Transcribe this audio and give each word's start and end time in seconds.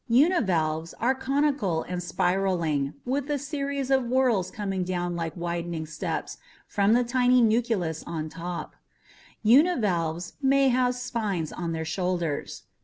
Univalves 0.09 0.95
are 0.95 1.13
conical 1.13 1.83
and 1.83 2.01
spiraling, 2.01 2.95
with 3.05 3.29
a 3.29 3.37
series 3.37 3.91
of 3.91 4.03
whorls 4.05 4.49
coming 4.49 4.83
down 4.83 5.15
like 5.15 5.37
widening 5.37 5.85
steps 5.85 6.39
from 6.65 6.93
the 6.93 7.03
tiny 7.03 7.39
nucleus 7.39 8.03
on 8.07 8.27
top. 8.27 8.73
Univalves 9.43 10.33
may 10.41 10.69
have 10.69 10.95
spines 10.95 11.53
on 11.53 11.71
their 11.71 11.85
shoulders. 11.85 12.63